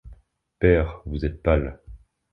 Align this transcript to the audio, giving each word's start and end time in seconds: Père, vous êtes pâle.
Père, 0.57 1.03
vous 1.05 1.25
êtes 1.27 1.43
pâle. 1.43 1.79